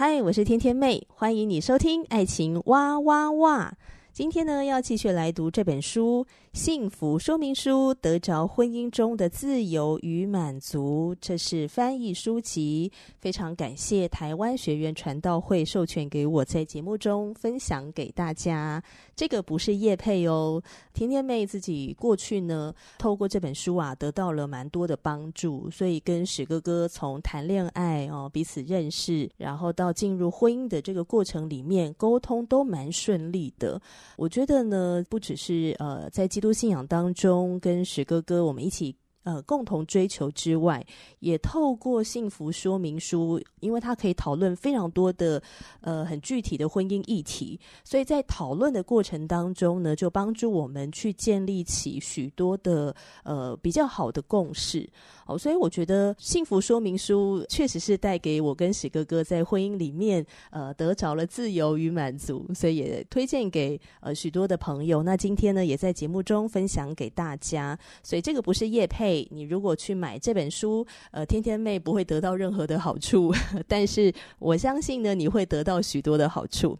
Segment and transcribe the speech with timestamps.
[0.00, 3.76] 嗨，我是天天妹，欢迎你收听《爱情哇哇哇》。
[4.12, 6.24] 今天呢，要继续来读这本书。
[6.52, 12.90] 幸福说明书：得着婚姻中的自由与满足，这是翻译书籍。
[13.20, 18.82] 非常感谢台湾学员传道会授权给我在节目中分享给大家。
[19.14, 20.60] 这个不是叶配哦，
[20.92, 33.80] 甜甜妹自己过去呢，透过这本书啊，得到了蛮多的帮助，所以跟史哥哥从谈恋爱哦，彼此认识，然后到进入婚姻的这个过程里面，沟通都蛮顺利的。
[34.16, 38.94] 我觉得呢，不只是呃，在基督信仰当中，跟史哥哥我们一起
[39.24, 40.86] 呃共同追求之外，
[41.18, 45.42] 也透过幸福说明书，因为它可以讨论非常多的
[45.80, 52.94] 呃很具体的婚姻议题，所以在讨论的过程当中呢，就帮助我们去建立起许多的
[53.24, 54.88] 呃比较好的共识。
[55.28, 65.02] 哦，所以我觉得幸福说明书确实是带给我跟史哥哥在婚姻里面，呃，得着了自由与满足，所以也推荐给呃许多的朋友。
[65.02, 67.78] 那今天呢，也在节目中分享给大家。
[68.02, 73.30] 所以这个不是业配，你如果去买这本书，呃，天天妹不会得到任何的好处，
[73.68, 76.78] 但是我相信呢，你会得到许多的好处。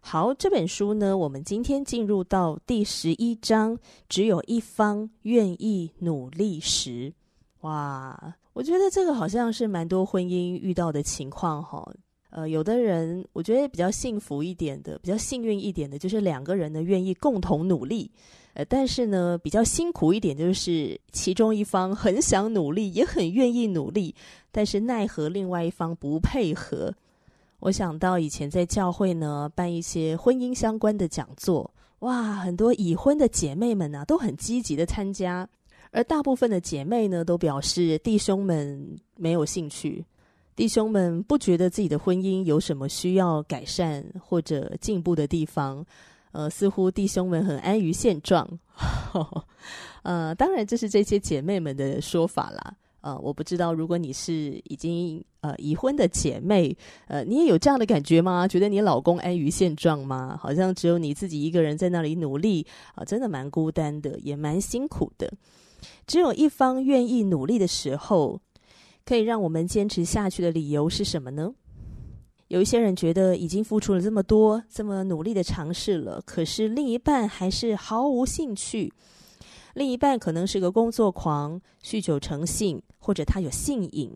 [0.00, 3.76] 好，这本书呢，我们今天进入到第十一章，
[4.08, 7.12] 只有一方愿意努力时。
[7.60, 11.86] 哇，我觉得这个好像是蛮多婚姻遇到的情况哈。
[12.30, 18.10] 呃，有的人我觉得比较幸福一点的，比较幸运一点的，就是两个人呢愿意共同努力。
[18.54, 24.14] 呃，但是呢，比较辛苦一点，就是其中一方很想努力，也很愿意努力，
[24.50, 26.94] 但是奈何另外一方不配合。
[27.58, 31.68] 我想到以前在教会呢办一些婚姻相关的讲座，
[32.00, 35.48] 哇，很多已婚的姐妹们啊都很积极的参加。
[35.92, 40.04] 而大部分的姐妹呢，都表示弟兄们没有兴趣，
[40.54, 45.84] 弟兄们不觉得自己的婚姻有什么需要改善或者进步的地方，
[46.32, 48.48] 呃，似乎弟兄们很安于现状。
[50.02, 52.76] 呃，当然这是这些姐妹们的说法啦。
[53.02, 56.76] 呃，我不知道如果你是已经呃已婚的姐妹，
[57.08, 58.46] 呃，你也有这样的感觉吗？
[58.46, 60.38] 觉得你老公安于现状吗？
[60.40, 65.32] 好像只有你自己一个人在那里努力啊，真的蛮孤单的，也蛮辛苦的。
[66.06, 68.40] 只有一方愿意努力的时候，
[69.04, 71.54] 可以让我们坚持下去的理由是什么呢？
[72.48, 78.92] 有一些人觉得已经付出了这么多，这么努力的尝试了，可是另一半还是毫无兴趣。
[79.74, 84.12] 另一半可能是个工作狂，酗酒成性，或者他有性瘾，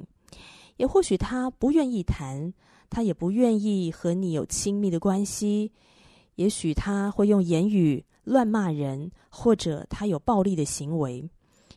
[0.79, 2.53] 也或许他不愿意谈，
[2.91, 5.71] 他也不愿意和你有亲密的关系。
[6.35, 11.31] 也许他会用言语乱骂人，或者他有暴力的行为。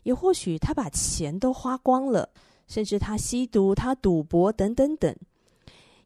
[0.08, 2.30] 也或许他把钱都花光了，
[2.66, 5.14] 甚至他吸毒、他赌博等等等。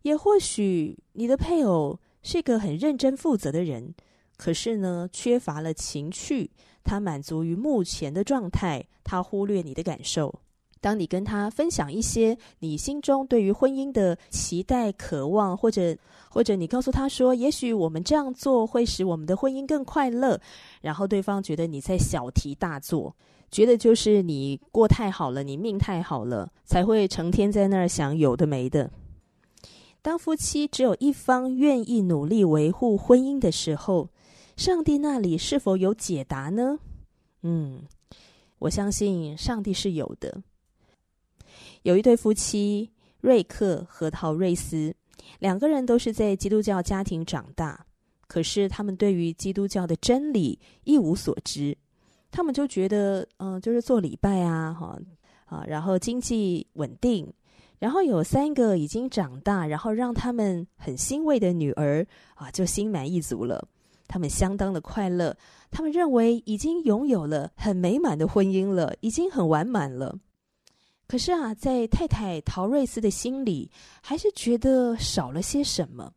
[0.03, 3.95] 也或许你的配偶是一个很认真负责的人，
[4.37, 6.51] 可是呢，缺乏了情趣，
[6.83, 10.35] 他满足于目前的状态，他忽略你的感受。
[10.81, 15.97] 当你跟他分享一些你心中对于婚姻的期待、渴望，或者
[16.29, 20.41] 或者你告诉他说，也许我们这样做会使我们的婚姻更快乐，
[20.81, 23.15] 然后对方觉得你在小题大做。
[23.53, 28.91] 觉得就是你过太好了，你命太好了，才会成天在那儿想有的没的。
[30.01, 34.09] 当夫妻只有一方愿意努力维护婚姻的时候，
[34.57, 36.79] 上帝那里是否有解答呢？
[37.43, 37.83] 嗯，
[38.59, 40.43] 我相信上帝是有的。
[41.83, 42.91] 有一对夫妻，
[43.21, 44.95] 瑞克和陶瑞斯，
[45.41, 47.87] 两个人都是在基督教家庭长大，
[48.27, 51.77] 可是他们对于基督教的真理一无所知。
[52.33, 54.99] 他们就觉得，嗯、就是做礼拜啊，哈，
[55.45, 57.31] 啊，然后经济稳定，
[57.79, 63.63] 然后有三个已经长大，然后让他们很欣慰的女儿，啊，就心满意足了。
[64.09, 65.37] 他们相当的快乐，
[65.71, 70.19] 他们认为已经拥有了很美满的婚姻了，已经很完满了。
[71.07, 73.71] 可是啊，在太太陶瑞斯的心里，
[74.01, 76.11] 还是觉得少了些什么。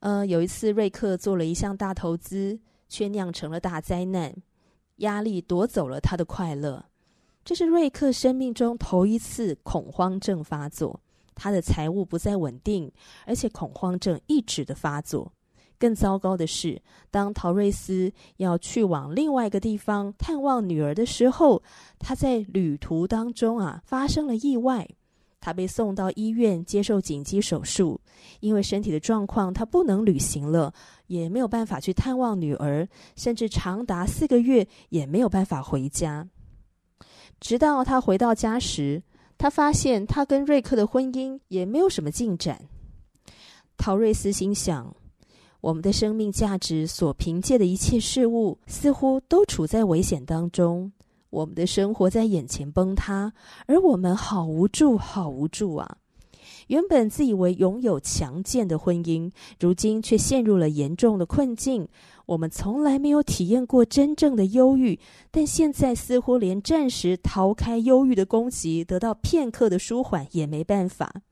[0.00, 2.60] 呃，有一次，瑞克做了一项大投资。
[2.90, 4.34] 却酿成了大灾难。
[4.98, 6.84] 压力夺走了他的快乐。
[7.44, 11.00] 这是瑞克生命中头一次恐慌症发作。
[11.34, 12.90] 他的财务不再稳定，
[13.24, 15.32] 而且恐慌症一直的发作。
[15.78, 21.62] 更糟糕的是，当陶瑞斯要去往另外一个地方探望女儿的时候，
[22.00, 24.88] 他在旅途当中啊发生了意外，
[25.40, 28.00] 他被送到医院接受紧急手术。
[28.40, 30.72] 因为身体的状况，他不能旅行了，
[31.06, 36.28] 也没有办法去探望女儿，甚至长达四个月也没有办法回家。
[37.40, 39.02] 直到他回到家时，
[39.36, 42.62] 他发现他跟瑞克的婚姻也没有什么进展。
[43.76, 44.94] 陶瑞斯心想。
[45.60, 50.92] 我们的生命价值所凭借的一切事物，似乎都处在危险当中。
[51.30, 53.32] 我们的生活在眼前崩塌，
[53.66, 55.98] 而我们好无助，好无助啊！
[56.68, 59.30] 原本自以为拥有强健的婚姻，
[59.60, 61.88] 如今却陷入了严重的困境。
[62.26, 64.98] 我们从来没有体验过真正的忧郁，
[65.30, 71.22] 但现在似乎连暂时逃开忧郁的攻击，得到片刻的舒缓也没办法。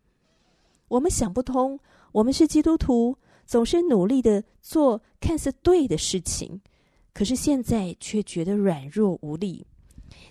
[0.88, 1.78] 我们想不通，
[2.12, 3.16] 我们是基督徒。
[3.46, 6.60] 总是努力的做看似对的事情，
[7.14, 9.64] 可是现在却觉得软弱无力。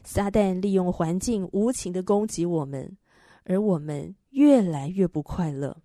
[0.05, 2.95] 撒旦利用环境无情的攻击我们，
[3.43, 5.75] 而我们越来越不快乐。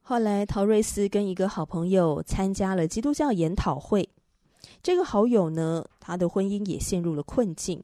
[0.00, 4.08] 后来，陶瑞斯跟一个好朋友参加了基督教研讨会。
[4.82, 7.82] 这个好友呢，他的婚姻也陷入了困境。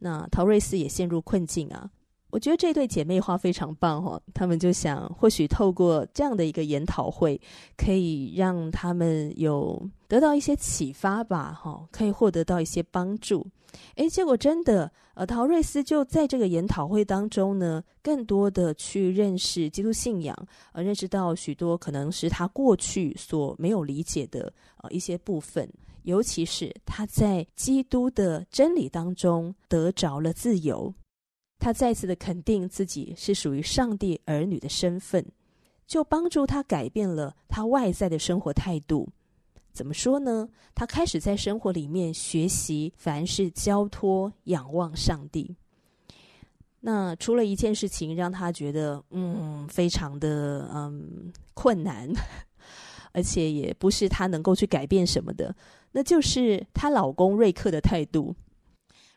[0.00, 1.90] 那陶瑞斯也陷入困境啊。
[2.30, 7.40] 我觉得这对姐妹花非常棒哈，他们就想，或许透过这样的一个研讨会，
[7.76, 13.46] 可以让他们有得到一些启发吧，哈，可以获得到一些帮助。
[13.94, 20.36] 诶，结果真的，呃，陶瑞斯就在这个研讨会当中呢，更多的去认识基督信仰，
[20.72, 25.72] 呃，认识到许多可能是他过去所没有理解的呃一些部分，
[26.02, 30.92] 尤其是他在基督的真理当中得着了自由。
[31.60, 35.24] 他再次的肯定自己是属于上帝儿女的身份，
[35.86, 39.08] 就帮助他改变了他外在的生活态度。
[39.72, 40.48] 怎么说呢？
[40.74, 45.56] 他开始在生活里面学习，凡事交托、仰望上帝。
[46.80, 52.10] 那除了一件事情让他觉得嗯非常的嗯困难，
[53.12, 55.54] 而且也不是他能够去改变什么的，
[55.92, 58.34] 那就是她老公瑞克的态度。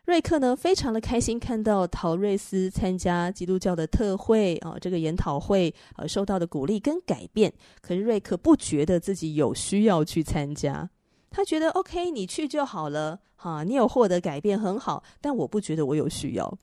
[0.04, 7.50] 瑞克呢，非常的开心看到陶瑞斯参加基督教的特会啊，这个研讨会呃，受到的鼓励跟改变。
[7.80, 10.88] 可是瑞克不觉得自己有需要去参加，
[11.30, 16.58] 他觉得 OK，你去就好了，哈，你有获得改变很好，但我不觉得我有需要。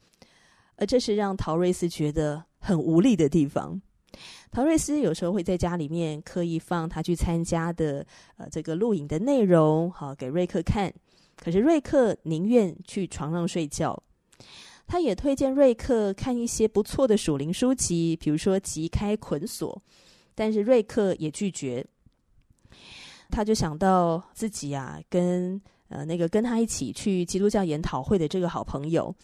[0.76, 3.82] 而这是让陶瑞斯觉得很无力的地方。
[4.52, 8.06] 陶瑞斯有时候会在家里面刻意放他去参加的
[8.38, 10.94] 呃这个录影的内容，好给瑞克看。
[11.44, 14.02] 可是瑞克宁愿去床上睡觉，
[14.86, 19.76] 他也推荐瑞克看一些不错的属灵书籍，比如说《即开捆锁》，
[20.36, 21.84] 但是瑞克也拒绝。
[23.32, 29.16] 他就想到自己啊，跟呃那个跟他一起去基督教研讨会的这个好朋友，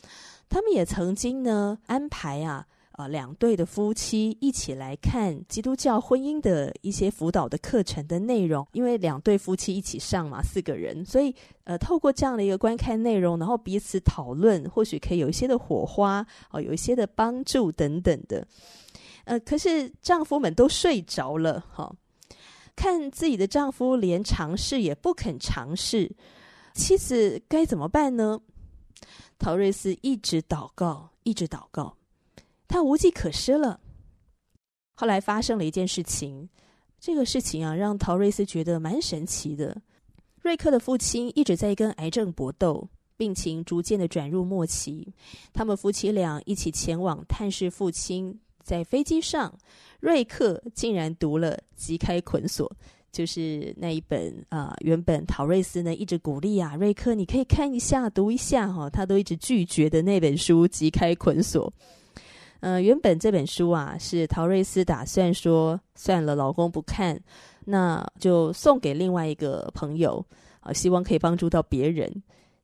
[0.50, 2.66] 他们也曾经呢安排啊。
[2.98, 11.34] 啊，两对的夫妻一起来看基督教婚姻的一些辅导的课程的内容，因为两对夫妻一起上嘛，四个人，所以
[11.64, 18.48] 呃，透过这样的一个观看内容，然后彼此讨论，或许可以有一些的火花，哦，有一些的帮助等等的。
[19.26, 21.96] 呃，可是丈夫们都睡着了，哈、
[22.76, 26.16] 看自己的丈夫连尝试也不肯尝试，
[26.74, 28.42] 妻子该怎么办呢？
[29.38, 31.97] 陶瑞斯一直祷告，一直祷告。
[32.68, 33.80] 他无计可施了。
[34.94, 36.50] 后来发生了一件事情，
[37.00, 39.82] 这个事情啊，让陶瑞斯觉得蛮神奇的。
[40.42, 45.14] 瑞克的父亲一直在跟癌症搏斗，病情逐渐的转入末期。
[45.54, 49.54] 他们夫妻俩一起前往探视父亲，在飞机上，
[50.00, 52.68] 瑞克竟然读了《即开捆锁》，
[53.12, 61.72] 就是那一本啊、原本陶瑞斯呢一直鼓励啊，瑞克你可以看一下、读一下哈、他都一直拒绝的那本书《即开捆锁》。
[62.60, 67.20] 呃，原本这本书啊，是陶瑞斯打算说算了，老公不看，
[67.66, 70.26] 那就送给另外一个朋友
[70.62, 72.12] 啊，希望可以帮助到别人。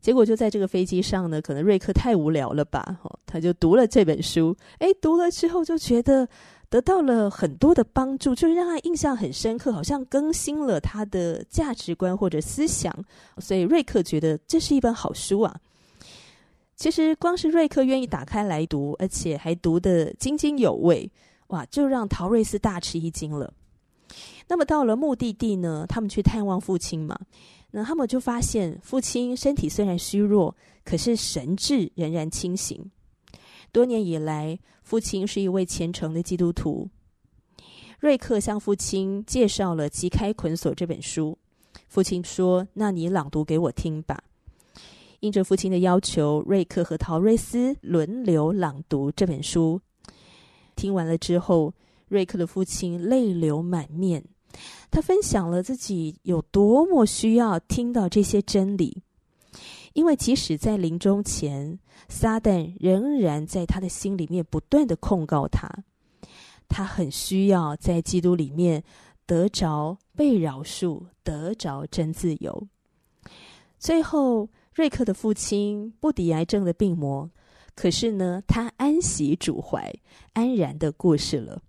[0.01, 4.53] 结果就在这个飞机上呢，可能瑞克太无聊了吧，哦，他就读了这本书。
[4.79, 6.27] 诶，读了之后就觉得
[6.69, 12.93] 得到了很多的帮助，就是让他印象很深刻，好像更新了他的价值观或者思想。
[13.37, 15.55] 所以瑞克觉得这是一本好书啊。
[16.75, 21.09] 其实光是瑞克愿意打开来读，而且还读得津津有味，
[21.47, 23.53] 哇，就让陶瑞斯大吃一惊了。
[24.47, 27.17] 那么到了目的地呢，他们去探望父亲嘛。
[27.71, 32.91] 那他们就发现，父亲身体虽然虚弱，可是神志仍然清醒。
[33.71, 36.87] 多年以来，父亲是一位虔诚的基督徒。
[37.99, 41.37] 瑞克向父亲介绍了《吉开捆锁》这本书。
[41.87, 44.21] 父亲说：“那你朗读给我听吧。”
[45.23, 49.79] 应着父亲的要求，瑞克和陶瑞斯轮流朗读这本书。
[50.75, 51.73] 听完了之后，
[52.09, 54.21] 瑞克的父亲泪流满面。
[54.91, 59.01] 他分享了自己有多么需要听到这些真理，
[59.93, 65.69] 因为即使在临终前，撒旦仍然在他的心里面不断地控告他。
[66.67, 68.83] 他很需要在基督里面
[69.25, 72.67] 得着被饶恕，得着真自由。
[73.79, 77.29] 最后，瑞克的父亲不敌癌症的病魔，
[77.75, 79.93] 可是呢，他安息主怀，
[80.33, 81.61] 安然的过世了。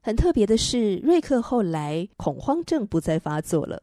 [0.00, 3.78] 很特别的是，瑞克后来恐慌症不再发作了，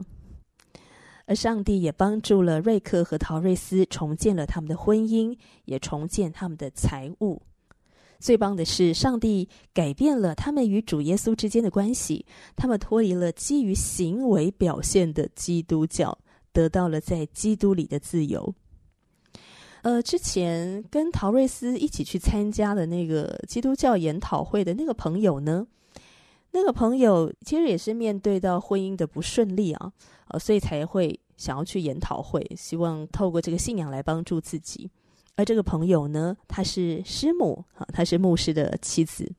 [1.26, 7.40] 而上帝也帮助了瑞克和陶瑞斯重建了他们的婚姻，也重建他们的财务。
[8.18, 16.18] 最棒的是，上帝改变了他们与主耶稣之间的关系，他们脱离了基于行为表现的基督教，
[16.56, 18.54] 得到了在基督里的自由。
[19.82, 25.66] 呃，之前跟陶瑞斯一起去参加的那个基督教研讨会的那个朋友呢，
[26.52, 29.92] 那个朋友其实也是面对到婚姻的不顺利啊，
[30.28, 34.90] 呃，所以才会想要去研讨会，希望透过这个信仰来帮助自己。
[35.36, 39.30] 而这个朋友呢，她是师母啊，她是牧师的妻子。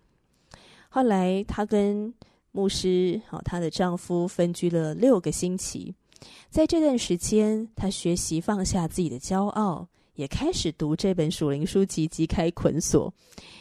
[0.90, 2.14] 后来她跟
[2.52, 5.94] 牧师好，她的丈夫分居了六个星期，
[6.50, 13.14] 在这段时间，他学习放下自己的骄傲，也开始读这本属灵书籍《击开捆锁》，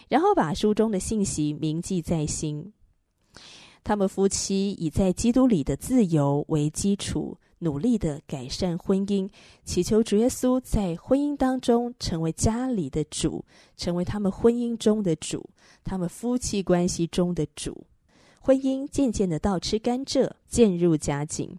[0.08, 2.72] 然后把书中的信息铭记在心。
[3.84, 9.28] 他们夫妻以在基督里的自由为基础，努力的改善婚姻，
[9.64, 13.44] 祈求主耶稣在婚姻当中成为家里的主，
[13.76, 15.48] 成为他们婚姻中的主，
[15.84, 17.86] 他们夫妻关系中的主。
[18.40, 21.56] 婚姻渐渐的倒吃甘蔗，渐入佳境。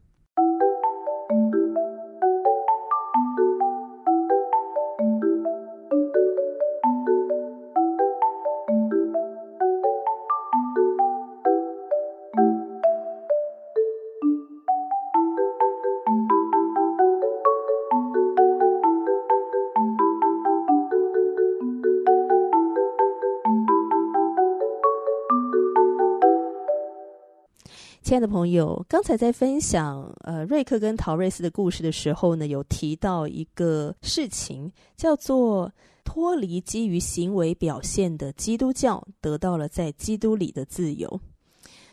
[28.07, 35.69] 亲爱的朋友，刚才在分享呃瑞克跟陶瑞斯的故事的时候呢，有提到一个事情，叫做
[36.05, 41.19] 脱离基于行为表现的基督教，得到了在基督里的自由。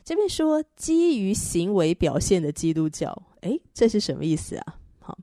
[0.05, 4.77] 这边说基于行为表现的基督教，诶，这是什么意思啊？
[5.01, 5.19] 好，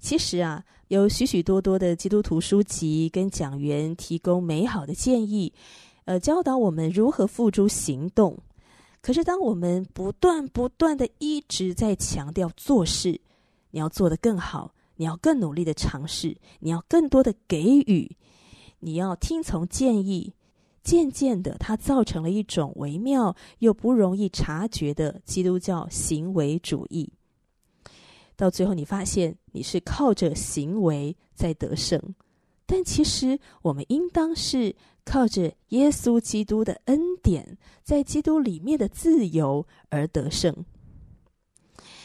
[0.00, 5.50] 其实啊，有许许多多的基督徒书籍跟讲员提供美好的建议，
[6.04, 8.38] 呃，教导我们如何付诸行动。
[9.02, 13.18] 可是，当我们不断不断的一直在强调做事，
[13.70, 18.14] 你要做得更好，你要更努力的尝试，你要更多的给予，
[18.80, 20.34] 你要听从建议，
[20.82, 27.10] 渐渐的，它造成了一种微妙又不容易察觉的基督教行为主义。
[28.36, 31.98] 到最后，你发现你是靠着行为在得胜，
[32.66, 34.76] 但其实我们应当是。
[35.04, 40.54] 靠着耶稣基督的恩典，在基督里面的自由而得胜。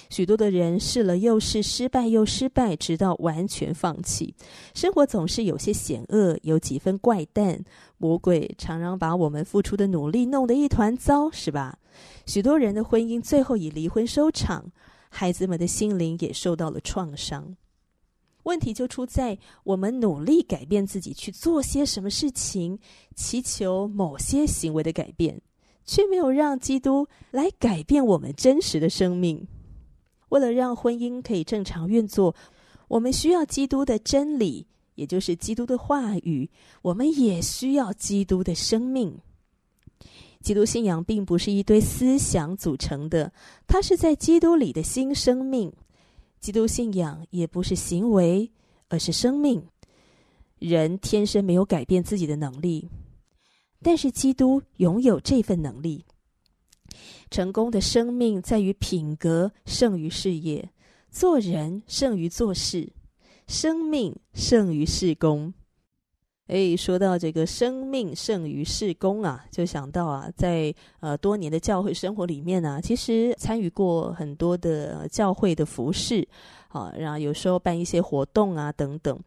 [0.08, 4.36] 许多的人试了又试，失败又失败，直到完全放弃。
[4.75, 7.60] 生活总是有些险恶，有几分怪诞。
[7.98, 11.80] 魔鬼常常把我们付出的努力弄得一团糟，是吧？
[12.28, 14.72] 许多人的婚姻最后以离婚收场，
[15.10, 17.56] 孩子们的心灵也受到了创伤。
[18.46, 22.80] 问题就出在我们努力改变自己，去做些什么事情，
[23.16, 25.42] 祈求某些行为的改变，
[25.84, 29.48] 却没有让基督来改变我们真实的生命。
[30.30, 32.36] 为了让婚姻可以正常运作，
[32.88, 36.50] 我们需要基督的真理，也就是基督的话语。
[36.82, 39.18] 我们也需要基督的生命。
[40.42, 43.34] 基督信仰并不是一堆思想组成的，
[43.66, 45.74] 它是在基督里的新生命。
[46.46, 48.52] 基督信仰也不是行为，
[48.88, 49.68] 而是生命。
[50.60, 52.88] 人天生没有改变自己的能力，
[53.82, 56.06] 但是基督拥有这份能力。
[57.32, 60.70] 成功的生命在于品格胜于事业，
[61.10, 62.94] 做人胜于做事，
[63.48, 65.52] 生命胜于事工。
[66.48, 76.28] 哎，说到这个生命胜于事工啊，就想到啊，在呃多年的教会生活里面呢、啊，其实参与过很多的教会的服事，
[76.68, 79.20] 啊，然后有时候办一些活动啊等等。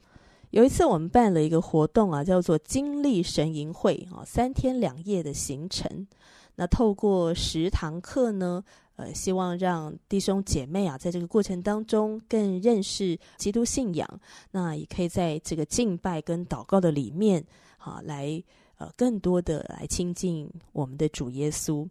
[0.50, 6.06] 有一次我们办了一个活动啊，叫做“经历神营会”啊，三天两夜的行程。
[6.54, 8.62] 那透过十堂课呢，
[8.98, 14.20] 呃，希望让弟兄姐妹啊，在这个过程当中更认识基督信仰。
[14.50, 17.44] 那也可以在这个敬拜跟祷告的里面，
[17.76, 18.42] 啊，来
[18.78, 21.88] 呃更多的来亲近我们的主耶稣。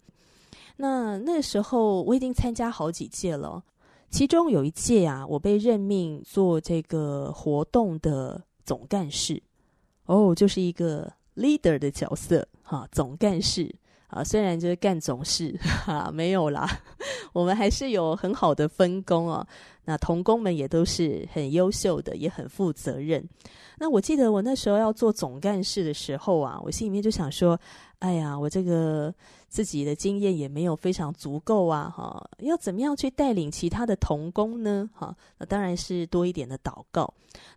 [0.76, 3.64] 那那时候我已经参加好几届了，
[4.10, 9.42] 其中有一届啊，我被任命做这个活动的总干事，
[10.08, 13.74] 哦，就是一个 leader 的角色，哈，总干事。
[14.08, 16.68] 啊，虽然就是干总事， 哈，没有啦，
[17.34, 19.46] 我们还是有很好的分工哦。
[19.86, 23.24] 那同工们也都是很优秀的，也很负责任。
[23.78, 27.58] 那我记得我那时候要做总干事的时候啊，我心里面就想说，
[28.00, 29.14] 哎呀，我这个。
[29.50, 34.88] 自己的经验也没有非常足够啊，哈，要怎么样去带领其他的同工呢？
[34.94, 37.12] 哈，那当然是多一点的祷告。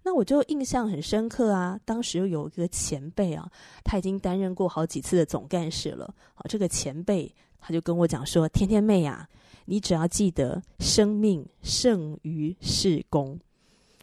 [0.05, 3.51] 那我就印象很深刻啊，当时有一个前辈啊，
[3.83, 6.05] 他已经担任过好几次的总干事了。
[6.35, 9.29] 啊，这个前辈他就跟我讲说：“天天妹啊，
[9.65, 13.37] 你只要记得生命胜于事工。”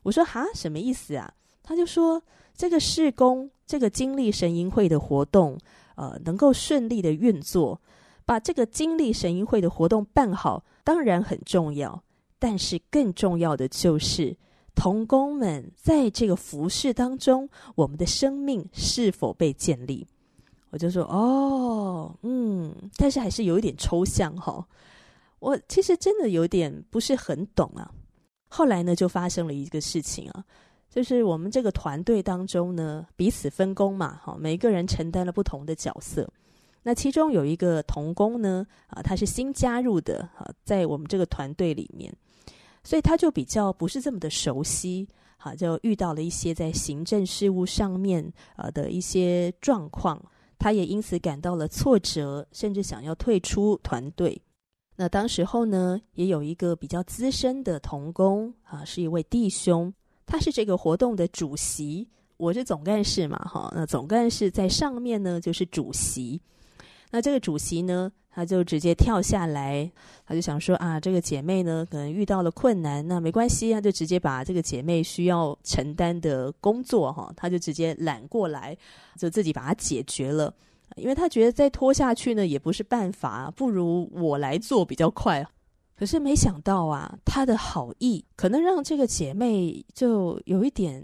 [0.03, 2.22] 我说：“哈，什么意思啊？”他就说
[2.53, 5.58] ：“这个事工，这个经历神营会的活动。”
[5.97, 7.81] 呃，能够顺利的运作，
[8.23, 12.03] 把这个精力神营会的活动办好，当然很重要。
[12.39, 14.37] 但是更重要的就是，
[14.75, 20.07] 同工们在这个服事当中，我们的生命是否被建立？
[20.69, 24.63] 我就说，哦，嗯，但是还是有一点抽象哈、
[25.39, 27.89] 我其实真的有点不是很懂啊。
[28.49, 30.45] 后来呢，就发生了一个事情啊。
[30.97, 36.27] 就是我们这个团队当中呢，彼此分工嘛，哈，每一个人承担了不同的角色。
[36.81, 42.11] 那其中有一个童工呢，啊，他是新加入的，啊，在我们这个团队里面，
[42.83, 50.19] 所以他就比较不是这么的熟悉，哈，就遇到了一些在行政事务上面啊的一些状况，
[50.57, 54.41] 他也因此感到了挫折，甚至想要退出团队。
[54.95, 59.93] 那当时候呢，也有一个比较资深的童工，啊，是一位弟兄。
[60.27, 63.71] 他是这个活动的主席，我是总干事嘛，哈。
[63.73, 66.39] 那总干事在上面呢，就是主席。
[67.09, 69.89] 那这个主席呢，他就直接跳下来，
[70.25, 78.77] 他就想说啊，这个姐妹呢，可能遇到了困难，那没关系他，就直接把这个姐妹需要承担的工作，哈，他就直接揽过来，
[79.17, 80.53] 就自己把它解决了。
[80.97, 85.47] 因为他觉得再拖下去呢，也不是办法，不如我来做比较快。
[85.97, 91.03] 可是没想到啊，他的好意可能让这个姐妹就有一点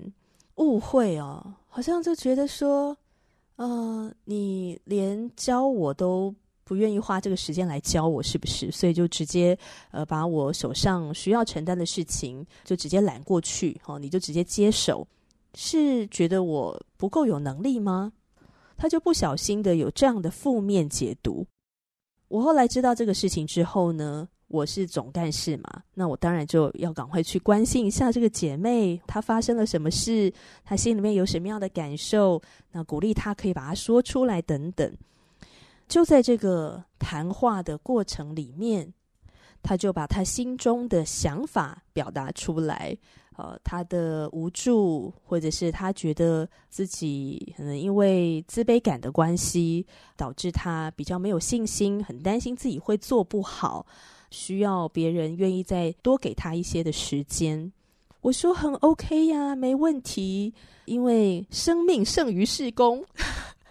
[0.56, 2.96] 误会哦，好像就觉得说，
[3.56, 8.72] 嗯、呃，你连教我都不愿意花这个时间来教我，是不是？
[8.72, 9.58] 所以就直接
[9.90, 15.08] 呃把我手上需要承担的事情就直接揽过去，哦，你就直接接手，
[15.56, 18.14] 是觉得我不够有能力吗？
[18.78, 21.46] 他就不小心的有这样的负面解读。
[22.28, 30.32] 我后来知道这个事情之后呢，我是总干事嘛，那我当然就要赶快去关心一下这个姐妹，她发生了什么事，
[30.64, 32.40] 她心里面有什么样的感受，
[32.72, 34.96] 那鼓励她可以把它说出来等等。
[35.88, 38.94] 就在这个谈话的过程里面，
[39.64, 42.96] 她就把她心中的想法表达出来，
[43.38, 49.84] 呃，她的无助，或者是她觉得自己可能因为自卑感的关系，
[50.16, 53.84] 导致她比较没有信心，很担心自己会做不好。
[54.34, 57.72] 需要别人愿意再多给他一些的时间，
[58.22, 60.52] 我说很 OK 呀，没问题，
[60.86, 63.06] 因为生命胜于事工。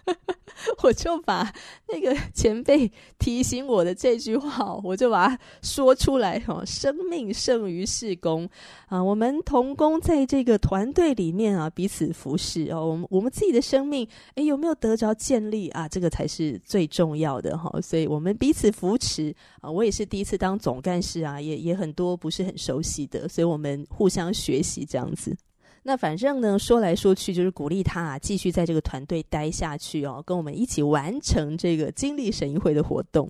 [0.83, 1.51] 我就把
[1.87, 6.63] 那个前辈提醒我的这句话，我就把它说出来哦。
[6.65, 8.47] 生命胜于事工
[8.87, 9.03] 啊！
[9.03, 12.85] 我们同工在这个团队里面啊，彼此服侍哦。
[12.85, 15.87] 我们我们自己的生命，诶，有没有得着建立啊？
[15.87, 17.79] 这个才是最重要的哈。
[17.81, 19.71] 所以我们彼此扶持啊。
[19.71, 25.35] 我也是第一次当总干事啊，也也很多不是很熟悉的，所以我们互相学习这样子。
[25.83, 33.29] 那反正呢，说来说去就是鼓励他啊，继续在这个团队待下去哦，跟我们一起完成这个经历神营会的活动。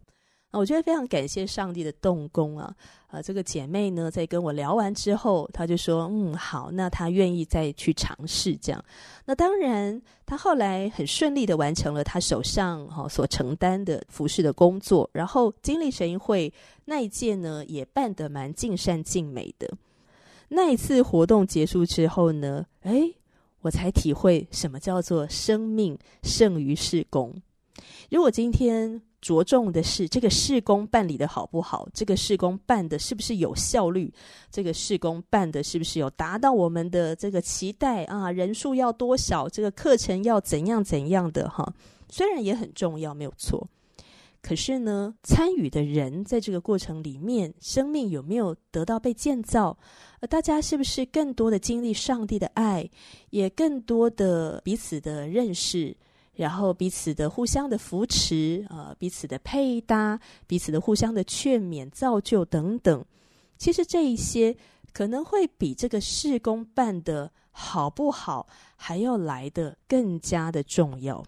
[0.52, 2.72] 啊，我觉得非常感谢上帝的动工啊！
[3.08, 8.86] 啊，这个姐妹呢，在跟我聊完之后，她就说：“嗯，好，那她愿意再去尝试这样。”
[9.26, 16.54] 那当然，她后来很顺利的完成了她手上哈所承担的服事的工作，然后经历神营会
[16.86, 19.68] 那一届呢，也办得蛮尽善尽美的。
[20.56, 23.16] 那一次活动结束之后呢，诶，
[23.62, 27.34] 我才体会什么叫做生命胜于事工。
[28.12, 34.14] 如果今天着重的是这个事工办理的好不好，这个事工办的是不是有效率，
[34.52, 38.32] 这个事工办的是不是有达到我们的这个期待啊？
[38.32, 39.50] 人数要多少？
[39.50, 41.74] 这个课程要怎样怎样的哈？
[42.10, 43.68] 虽然也很重要，没有错。
[44.44, 49.78] 可是呢，参与的人在这个过程里面，生命有没有得到被建造？
[50.20, 52.90] 呃大家是不是更多的经历上帝的爱，
[53.30, 55.96] 也更多的彼此的认识，
[56.34, 63.04] 然后彼此的互相的扶持，呃，彼此的配搭，彼此的互相的劝勉、造就等等。
[63.58, 64.54] 其实这一些
[64.92, 71.24] 可能会比这个事工办的好不好，还要来得更加的重要。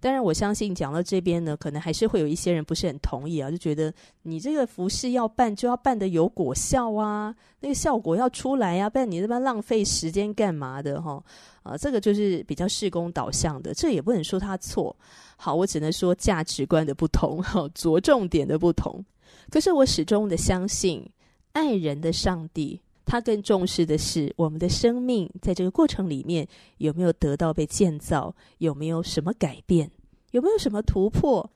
[0.00, 11.22] 当然，我相信讲到这边呢，可能还是会有一些人不是很同意啊，就觉得你这个服事要办，就要办得有果效啊，那个效果要出来呀，不然你这边浪费时间干嘛的哈？
[11.62, 14.94] 啊，这个就是比较事工导向的，这也不能说他错。
[15.36, 19.04] 好，我只能说价值观的不同，哈，着重点的不同。
[19.50, 21.08] 可是我始终的相信，
[21.52, 22.80] 爱人的上帝。
[23.04, 26.46] 他更重视的是我们的生命，在这个过程里面
[26.78, 29.90] 有没有得到被建造，有没有什么改变，
[30.30, 31.50] 有没有什么突破？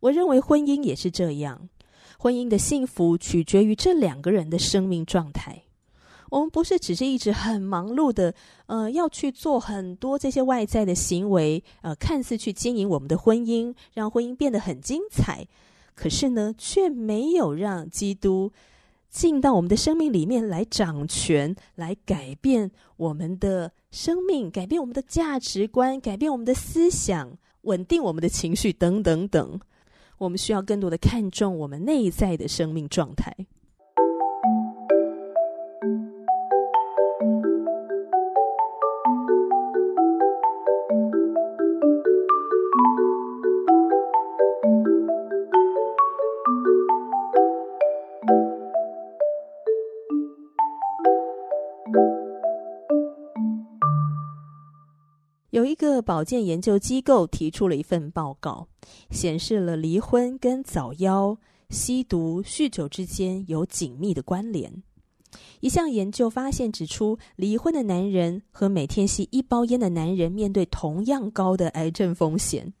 [0.00, 1.68] 我认为婚姻也是这样，
[2.18, 5.62] 婚姻的幸福取决于这两个人的生命状态。
[6.30, 8.32] 我们不是只是一直很忙碌的，
[8.66, 15.46] 呃，要去做很多这些外在的行为，呃，看似去经营我们的婚姻，让婚姻变得很精彩，
[15.94, 18.52] 可是呢，却没有让基督。
[19.10, 29.60] 进到我们的生命里面来掌权，来改变我们的生命，改变我们的价值观，改变我们的思想，稳定我们的情绪，等等等。
[30.18, 33.34] 我们需要更多的看重我们内在的生命状态。
[55.50, 58.68] 有一个保健研究机构提出了一份报告，
[59.10, 61.36] 显示了离婚跟早夭、
[61.68, 64.82] 吸毒、酗酒之间有紧密的关联。
[65.60, 72.72] 一项研究发现指出，离婚的男人和每天吸一包烟的男人面对同样高的癌症风险。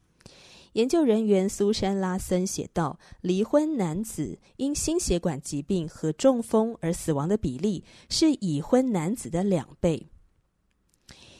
[0.74, 10.06] 研究人员苏珊·拉森写道：“离婚男子因心血管疾病和中风而死亡的比例是已婚男子的两倍。”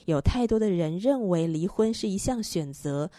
[0.06, 3.10] 有太多的人认为离婚是一项选择。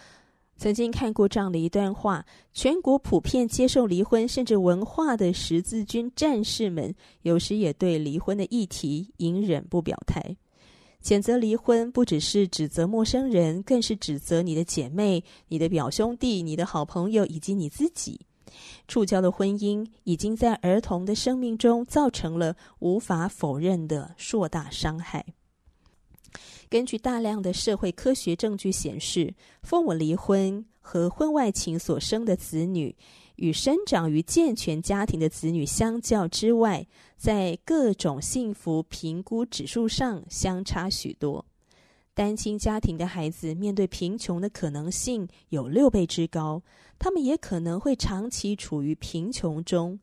[0.57, 10.35] 曾经看过这样的一段话：全国普遍接受离婚，甚至文化的十字军战士们，有时也对离婚的议题隐忍不表态。
[11.03, 18.19] 谴责离婚，不只是指责陌生人，更是指责你的姐妹、你的表兄弟、你的好朋友以及你自己。
[18.87, 25.25] 触礁的婚姻已经在儿童的生命中造成了无法否认的硕大伤害。
[26.69, 29.33] 根据大量的社会科学证据显示，
[29.63, 32.95] 父母离婚和婚外情所生的子女，
[33.41, 36.85] 与生长于健全家庭的子女相较之外，
[37.17, 41.43] 在各种幸福评估指数上相差许多。
[42.13, 46.61] 单亲家庭的孩子面对贫穷的可能性有六倍之高，
[46.99, 49.99] 他们也可能会长期处于贫穷中。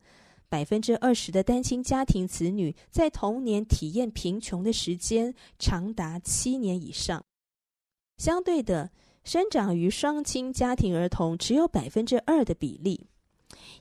[0.49, 7.23] 百分之二十的单亲家庭子女在童年体验贫穷的时间长达七年以上。
[8.17, 8.91] 相对的，
[9.23, 13.07] 生长于双亲家庭儿童只有百分之二的比例。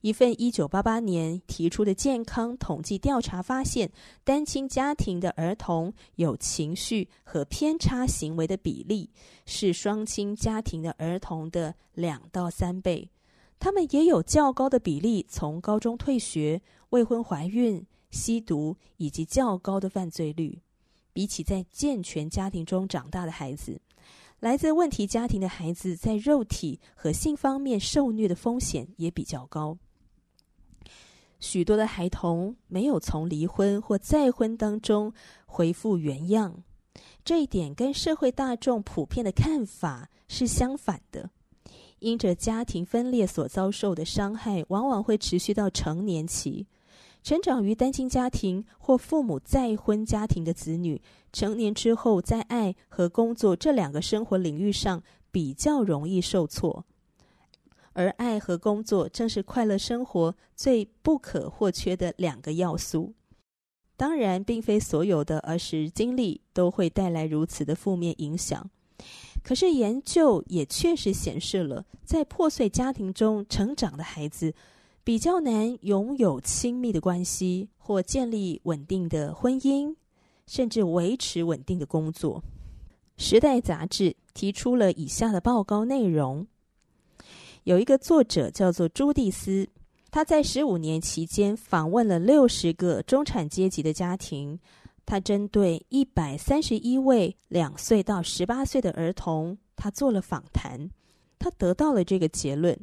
[0.01, 3.91] 一份一九八八年提出的健康统计调查发现，
[4.25, 9.11] 单亲家庭的儿童有情绪和偏差行为的比例
[9.45, 13.11] 是双亲家庭的儿童的两到三倍。
[13.59, 20.61] 他们也有较高的比例从高中退学、未婚怀孕、吸毒以及较高的犯罪率。
[21.13, 23.81] 比起在健全家庭中长大的孩子，
[24.39, 29.77] 来自问题家庭的孩子在肉体和性方面受虐的风险也比较高。
[31.41, 35.13] 许多的孩童没有从离婚或再婚当中
[35.47, 36.63] 恢复原样，
[37.25, 41.31] 这一点跟社会大众普遍的看法是相反的。
[42.01, 46.67] 因着家庭分裂所遭受的伤害，往往会持续到成年期。
[47.25, 56.85] 成长于单亲家庭或父母再婚家庭的子女，成年之后在爱和工作这两个生活领域上比较容易受挫。
[57.93, 63.15] 而爱和工作正是快乐生活最不可或缺的两个要素。
[63.97, 68.71] 当然，并非所有的儿时经历都会带来如此的负面影响。
[69.43, 74.55] 可是研究也确实显示了，在破碎家庭中成长的孩子，
[75.03, 79.97] 比较难拥有亲密的关系，或建立稳定的婚姻，
[80.47, 82.43] 甚至维持稳定的工作。
[83.23, 86.47] 《时代》杂志提出了以下的报告内容：
[87.69, 89.69] 有一个作者叫做朱蒂斯，
[90.11, 94.59] 他在十五年期间访问了六十个中产阶级的家庭。
[95.05, 100.89] 他针对一百三十一位两岁到十八岁的儿童，他做了访谈。
[101.39, 102.75] 他得到了这个结论：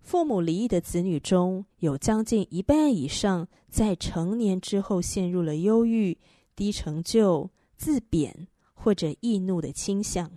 [0.00, 6.16] 父母离异的子女中有将近一半以上，在成年之后陷入了忧郁、
[6.54, 10.30] 低成就、自贬或者易怒的倾向。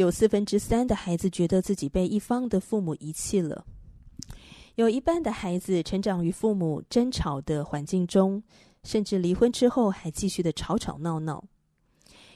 [0.00, 3.64] 有四分之三的孩子觉得自己被一方的父母遗弃了。
[4.76, 8.42] 有一半的孩子成长于父母争吵的环境中。
[8.84, 11.44] 甚至离婚之后还继续的吵吵闹闹，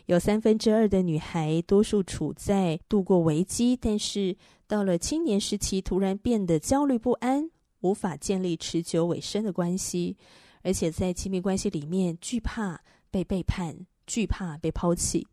[0.06, 7.48] 有三分之二的女孩多数处在度过危机，但是到了青年时期突然变得焦虑不安，
[7.80, 10.16] 无法建立持久委身的关系，
[10.62, 15.26] 而且在亲密关系里面惧怕被背叛，惧怕被抛弃。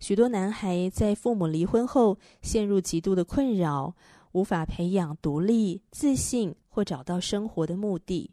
[0.00, 3.94] 许多男孩在父母离婚后陷入极度的困扰，
[4.32, 8.30] 无法培养独立、自信或找到生活的目的。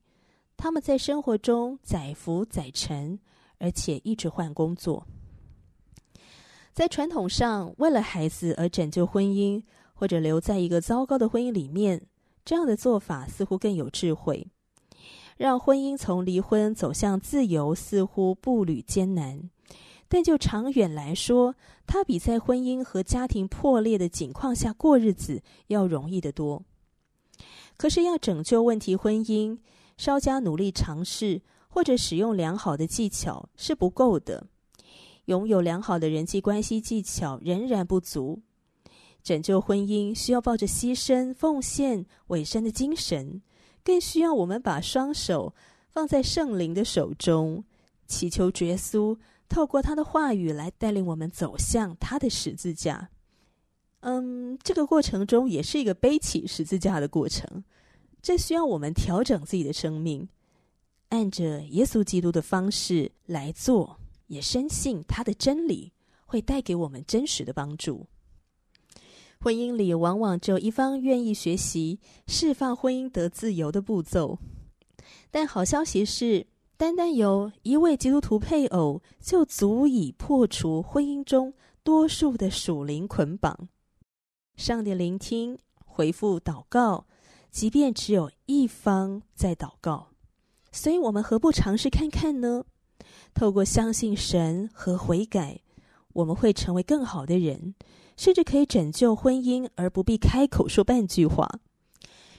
[0.56, 3.20] 他们在生活中载浮载沉，
[3.60, 5.06] 而且一直换工作。
[6.74, 9.62] 在传统上，为了孩子而拯救婚姻，
[9.94, 12.08] 或者留在一个糟糕的婚姻里面，
[12.46, 14.48] 这样的做法似乎更有智慧。
[15.36, 19.50] 让婚姻从离婚走向自由，似乎步履艰难，
[20.10, 26.64] 但就长远来说，它比在婚姻和家庭破裂的境况下过日子要容易得多。
[27.76, 29.58] 可是，要拯救问题婚姻，
[29.98, 34.48] 稍加努力尝试，或者使用良好的技巧是不够的。
[35.26, 38.42] 拥有良好的人际关系技巧仍然不足。
[39.22, 43.42] 拯救婚姻需要抱着牺牲、奉献、委身的精神，
[43.84, 45.54] 更需要我们把双手
[45.90, 47.66] 放在圣灵的手中，
[48.08, 49.18] 祈求耶稣
[49.50, 53.10] 透过他的话语来带领我们走向他的十字架。
[54.02, 57.64] 嗯，这个过程中也是一个背起十字架的过程。
[58.22, 60.28] 这需要我们调整自己的生命，
[61.10, 65.92] 按着耶稣基督的方式来做，也深信他的真理
[66.26, 68.06] 会带给我们真实的帮助。
[69.40, 74.40] 婚姻里往往只有一方愿意学习释放婚姻得自由的步骤，
[75.32, 76.46] 但好消息是，
[76.78, 83.68] 单单有一位基督徒配偶就足以破除婚姻中多数的属灵捆绑。
[84.56, 87.06] 上帝聆听，回复祷告。
[87.50, 90.10] 即便只有一方在祷告，
[90.72, 92.64] 所以我们何不尝试看看呢？
[93.34, 95.62] 透过相信神和悔改，
[96.14, 97.74] 我们会成为更好的人，
[98.16, 101.50] 甚至可以拯救婚姻而不必开口说半句话。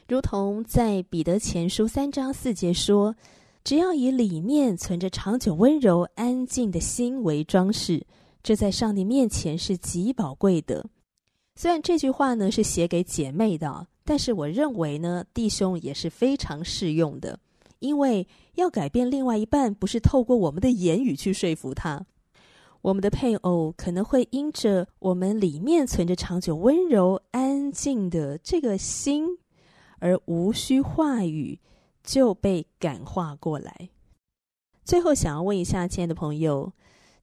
[0.06, 3.16] 如同在彼得前书三章四节说
[3.64, 8.06] ：“只要以里面存着长久温柔安静的心为装饰，
[8.42, 10.86] 这在上帝面前是极宝贵的。”
[11.56, 13.86] 虽然这句话呢是写给姐妹的。
[14.04, 17.38] 但是我认为呢，弟兄也是非常适用的，
[17.78, 22.06] 因为要改变另外一半，不是透过我们的言语去说服他。
[22.80, 29.26] 我们的配偶可能会因着我们里面存着长久温柔安静的这个心，
[29.98, 31.60] 而无需话语
[32.08, 33.90] 就被感化过来。
[34.82, 36.72] 最后，想要问一下亲爱的朋友。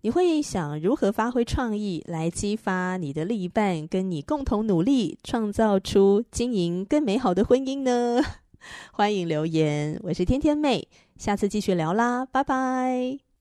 [0.02, 8.22] 你会想如何发挥创意来激发你的另一半，跟你共同努力，创造出经营更美好的婚姻呢？
[8.94, 13.35] 欢迎留言，我是天天妹，下次继续聊啦，拜拜。